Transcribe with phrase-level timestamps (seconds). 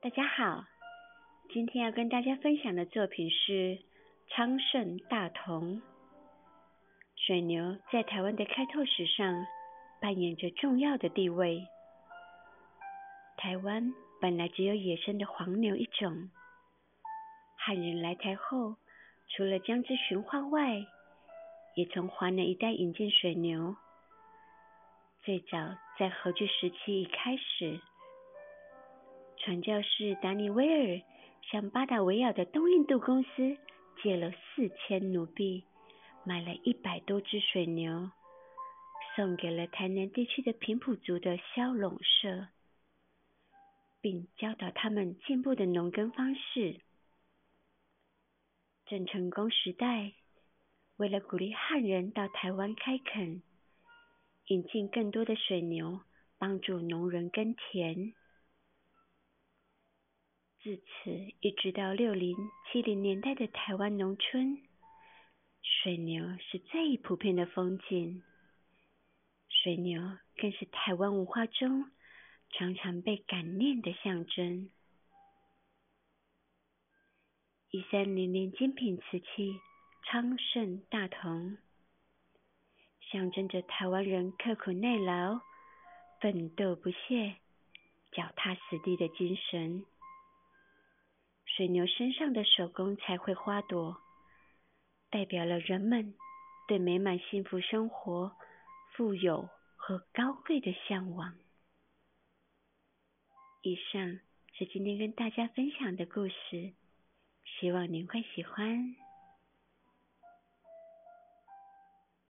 [0.00, 0.64] 大家好，
[1.52, 3.80] 今天要跟大家分享的作品是
[4.28, 5.82] 昌盛大同。
[7.16, 9.44] 水牛在台湾的开拓史上
[10.00, 11.66] 扮演着重要的地位。
[13.38, 16.30] 台湾本来只有野生的黄牛一种，
[17.56, 18.76] 汉人来台后，
[19.30, 20.86] 除了将之驯化外，
[21.74, 23.74] 也从华南一带引进水牛。
[25.24, 25.58] 最早
[25.98, 27.80] 在荷据时期已开始。
[29.48, 31.02] 传教士达尼威尔
[31.50, 33.56] 向巴达维亚的东印度公司
[34.02, 35.64] 借了四千奴币，
[36.22, 38.10] 买了一百多只水牛，
[39.16, 42.48] 送给了台南地区的平埔族的萧陇社，
[44.02, 46.82] 并教导他们进步的农耕方式。
[48.84, 50.12] 郑成功时代，
[50.98, 53.42] 为了鼓励汉人到台湾开垦，
[54.48, 56.00] 引进更多的水牛，
[56.36, 58.12] 帮助农人耕田。
[60.60, 64.60] 自此，一直到六零、七零年代的台湾农村，
[65.62, 68.22] 水牛是最普遍的风景。
[69.48, 70.02] 水牛
[70.36, 71.90] 更是台湾文化中
[72.50, 74.68] 常常被感念的象征。
[77.70, 79.60] 一三零零精品瓷器
[80.06, 81.56] 昌盛大同，
[83.12, 85.40] 象征着台湾人刻苦耐劳、
[86.20, 87.36] 奋斗不懈、
[88.10, 89.86] 脚踏实地的精神。
[91.58, 94.00] 水牛身上的手工彩绘花朵，
[95.10, 96.14] 代表了人们
[96.68, 98.30] 对美满幸福生活、
[98.92, 101.34] 富有和高贵的向往。
[103.62, 104.20] 以上
[104.52, 106.74] 是今天跟大家分享的故事，
[107.44, 108.94] 希望您会喜欢。